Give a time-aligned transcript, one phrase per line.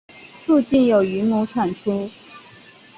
[0.47, 2.09] 附近有云母产出。